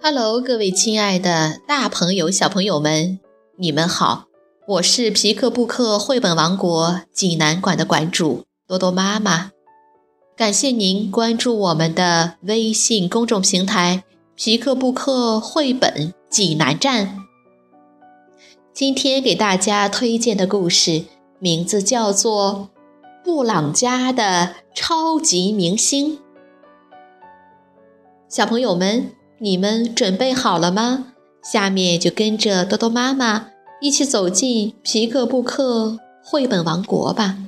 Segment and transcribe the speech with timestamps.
[0.00, 3.18] Hello，各位亲爱的大朋友、小朋友们，
[3.56, 4.26] 你们好！
[4.68, 9.50] 我是皮克布克绘本王国济南馆的馆主多多妈妈。
[10.36, 14.04] 感谢您关注我们的微信公众平台
[14.36, 17.18] “皮克布克绘本济南站”。
[18.72, 21.06] 今天给大家推荐的故事
[21.40, 22.70] 名字叫做
[23.24, 26.16] 《布朗家的超级明星》。
[28.28, 29.17] 小朋友们。
[29.40, 31.12] 你们准备好了吗？
[31.42, 37.38] 下面就跟着多多妈妈一起走进皮克布克绘本王国吧。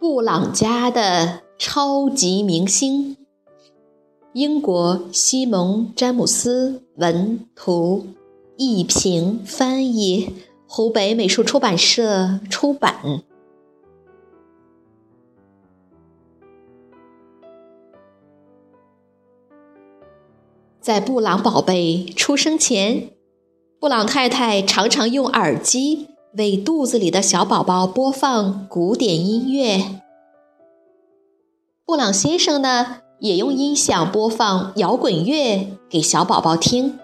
[0.00, 3.18] 布朗家的超级明星。
[4.36, 8.08] 英国西蒙·詹姆斯文图，
[8.58, 10.28] 译平翻译，
[10.68, 13.22] 湖北美术出版社出版。
[20.82, 23.12] 在布朗宝贝出生前，
[23.80, 30.02] 布朗太太常常用耳机为肚子里的小宝宝播放古典音乐。
[31.86, 33.00] 布朗先生呢？
[33.18, 36.98] 也用音响播放摇滚乐给小宝宝听。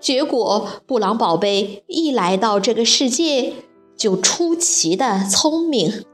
[0.00, 3.52] 结果，布朗宝贝一来到这个世界
[3.96, 6.04] 就出奇的聪明，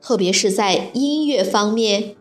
[0.00, 2.16] 特别是在音乐方面。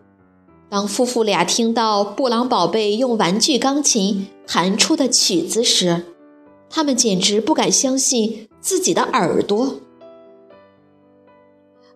[0.70, 6.06] 当夫妇俩听到布朗宝贝用玩具钢琴弹出的曲子时，
[6.70, 9.82] 他们简直不敢相信自己的耳朵。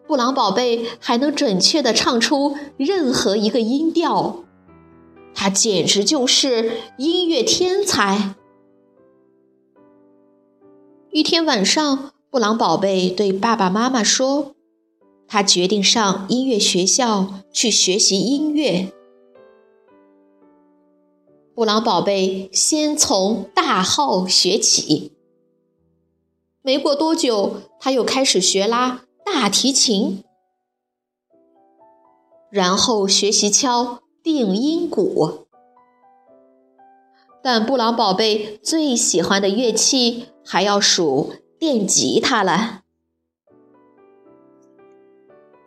[0.07, 4.43] 布朗宝贝还能准确地唱出任何一个音调，
[5.33, 8.35] 他简直就是音乐天才。
[11.11, 14.53] 一天晚上，布朗宝贝对爸爸妈妈说
[15.27, 18.91] ：“他决定上音乐学校去学习音乐。”
[21.55, 25.13] 布朗宝贝先从大号学起，
[26.61, 29.04] 没过多久，他又开始学拉。
[29.25, 30.23] 大提琴，
[32.51, 35.47] 然后学习敲定音鼓。
[37.43, 42.83] 但布朗宝贝最喜欢的乐器还要数电吉他了。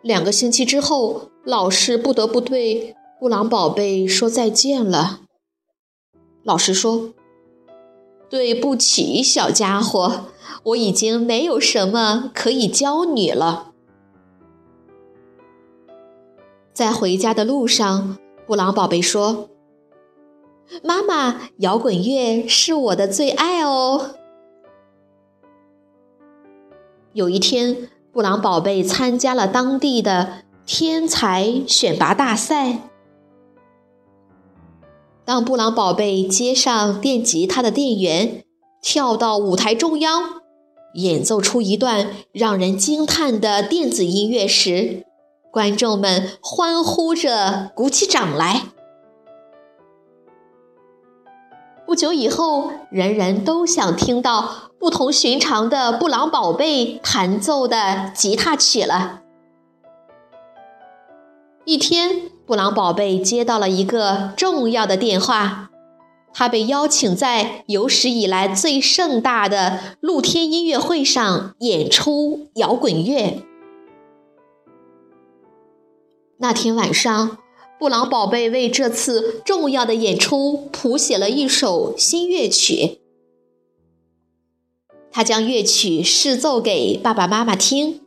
[0.03, 5.21] 两个星期之后，老师不得不对布朗宝贝说再见了。
[6.45, 7.13] 老师说
[8.31, 10.27] ：“对不起，小家伙。”
[10.65, 13.73] 我已经没有什么可以教你了。
[16.73, 19.49] 在回家的路上，布朗宝贝说
[20.85, 24.15] ：“妈妈，摇滚乐是我的最爱哦。”
[27.15, 32.91] 有一天，布朗宝贝参加了当地的天才选拔大赛。
[35.25, 38.45] 当布朗宝贝接上电吉他的电源，
[38.81, 40.43] 跳到舞台中央。
[40.95, 45.05] 演奏出一段让人惊叹的电子音乐时，
[45.53, 48.63] 观众们欢呼着鼓起掌来。
[51.87, 59.23] 不久以后，人人都想听到不同寻常的布朗宝贝弹奏的吉他曲了。
[61.65, 65.68] 一天，布朗宝贝接到了一个重要的电话。
[66.39, 73.43] 他被邀请在有史以来最盛大的露天音乐会上演出摇滚乐。
[76.39, 77.39] 那天晚上，
[77.77, 83.01] 布朗宝贝为这次重要的演出谱写了一首新乐曲。
[85.11, 88.03] 他将乐曲试奏给爸爸妈妈听。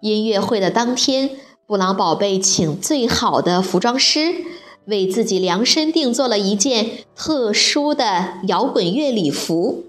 [0.00, 1.30] 音乐会的当天，
[1.66, 4.44] 布朗宝贝请最好的服装师。
[4.88, 9.84] 为自己量身定做了一件特殊的摇滚乐礼服，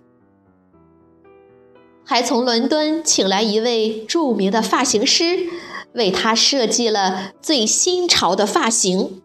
[2.05, 5.47] 还从伦敦请来一位著名的发型师，
[5.93, 9.21] 为他设计了最新潮的发型。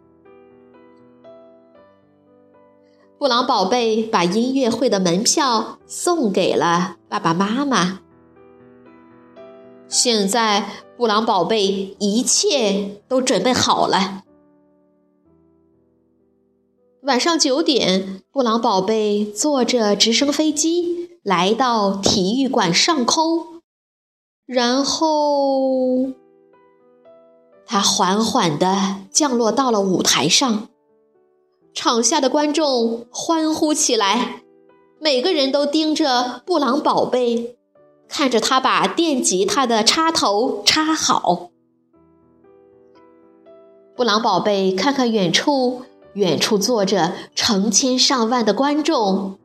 [3.19, 8.01] 布朗宝贝把音乐会的门票送给了爸爸妈妈。
[9.89, 14.23] 现在，布朗宝贝一切都准备好了。
[17.05, 23.61] 晚上九点，布朗宝贝坐着直升飞机来到体育馆上空，
[24.47, 26.13] 然后
[27.67, 30.67] 他缓缓地降落到了舞台上。
[31.75, 34.43] 场下的观众欢呼起来，
[34.99, 37.59] 每个人都盯着布朗宝贝，
[38.09, 41.51] 看着他把电吉他的插头插好。
[43.95, 45.83] 布朗宝贝看看远处，
[46.15, 49.39] 远处坐着成千上万的观众。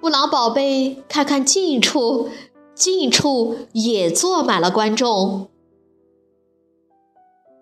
[0.00, 2.30] 布朗宝贝看看近处，
[2.74, 5.48] 近处也坐满了观众。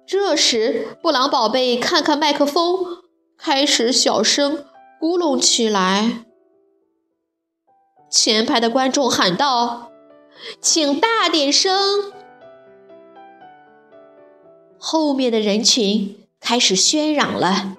[0.07, 3.03] 这时，布朗宝贝看看麦克风，
[3.37, 4.65] 开始小声
[5.01, 6.25] 咕隆起来。
[8.11, 9.91] 前排的观众喊道
[10.63, 12.13] ：“请大点声！”
[14.79, 17.77] 后面的人群开始喧嚷了：“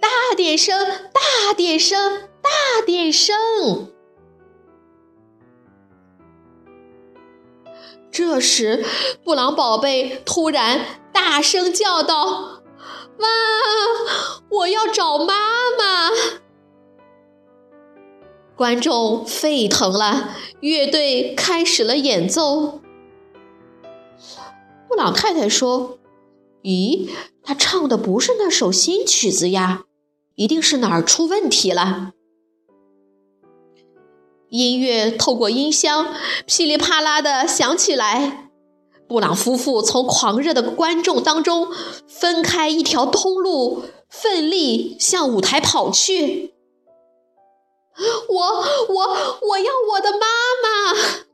[0.00, 2.48] 大点声，大点声，大
[2.86, 3.88] 点声！”
[8.12, 8.84] 这时，
[9.24, 12.62] 布朗宝贝突然大声叫道
[13.18, 13.28] ：“哇！
[14.50, 15.34] 我要找妈
[15.76, 16.10] 妈！”
[18.54, 22.80] 观众沸腾了，乐队开始了演奏。
[24.88, 25.98] 布朗太太说。
[26.62, 27.10] 咦，
[27.42, 29.84] 他唱的不是那首新曲子呀，
[30.36, 32.12] 一定是哪儿出问题了。
[34.48, 36.14] 音乐透过音箱
[36.46, 38.50] 噼里啪啦的响起来，
[39.08, 41.68] 布朗夫妇从狂热的观众当中
[42.06, 46.54] 分开一条通路，奋力向舞台跑去。
[48.28, 48.44] 我
[48.88, 50.26] 我我要我的妈
[50.62, 51.24] 妈！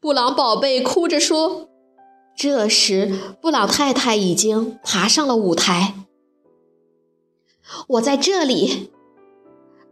[0.00, 1.68] 布朗宝贝哭着说。
[2.36, 5.94] 这时，布朗太太已经爬上了舞台。
[7.88, 8.90] 我在这里。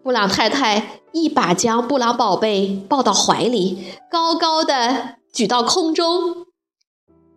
[0.03, 6.47] 布朗太太一把将布朗宝贝抱到怀里，高高的举到空中。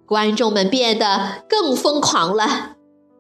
[0.08, 2.78] 观众们变得更疯狂了。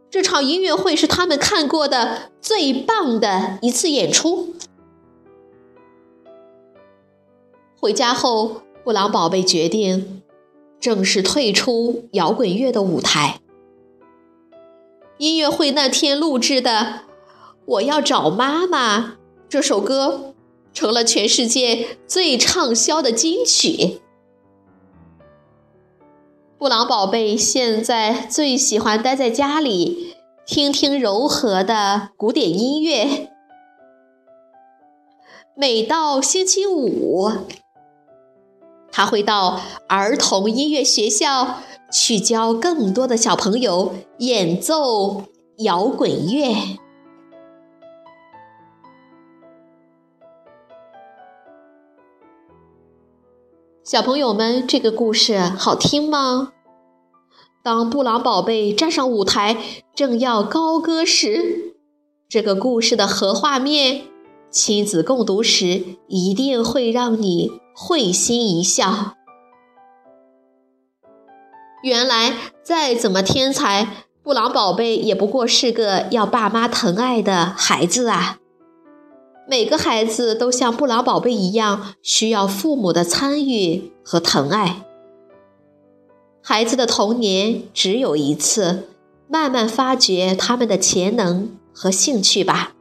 [0.09, 4.55] 这场音乐会是他们看过的最棒的一次演出。
[7.79, 10.23] 回家后，布朗宝贝决定。
[10.85, 13.39] 正式退出摇滚乐的舞台。
[15.17, 16.69] 音乐会那天录制的
[17.65, 18.99] 《我要找妈妈》
[19.49, 20.35] 这首歌，
[20.75, 23.99] 成了全世界最畅销的金曲。
[26.59, 30.13] 布朗宝贝现在最喜欢待在家里，
[30.45, 33.31] 听听柔和的古典音乐。
[35.55, 37.31] 每到星期五。
[38.95, 39.59] 他会到
[39.89, 41.59] 儿童音乐学校
[41.91, 45.25] 去教更多的小朋友演奏
[45.57, 46.55] 摇滚乐。
[53.83, 56.53] 小朋友们，这个故事好听吗？
[57.61, 59.57] 当布朗宝贝站上舞台，
[59.93, 61.75] 正要高歌时，
[62.29, 64.03] 这个故事的核画面，
[64.55, 67.51] 亲子共读时一定会让你。
[67.77, 69.15] 会心一笑。
[71.83, 72.31] 原来，
[72.63, 78.37] 再怎么天才，布朗宝贝也不过是个要爸妈疼爱的孩子啊！
[79.45, 84.85] 每个孩子都像布朗宝贝一样，需要父母的参与和疼爱。
[86.41, 88.87] 孩子的童年只有一次，
[89.27, 92.74] 慢慢发掘他们的潜能和兴趣吧。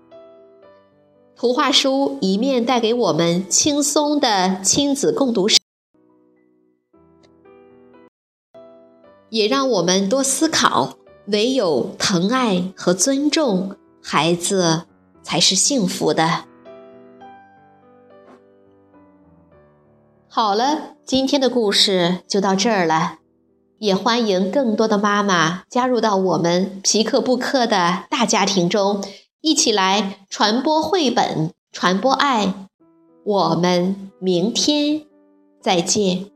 [1.45, 5.61] 图画书一面带给我们轻松的亲子共读时，
[9.29, 10.97] 也让我们多思考：
[11.27, 14.85] 唯有疼爱和尊重，孩子
[15.23, 16.45] 才是幸福的。
[20.27, 23.19] 好了，今天的故事就到这儿了，
[23.81, 29.05] 也欢迎更多的妈妈加入到我们皮克布克的大家庭中。
[29.45, 32.55] 一起来传播绘本，传播爱。
[33.27, 35.03] 我们明天
[35.61, 36.34] 再见。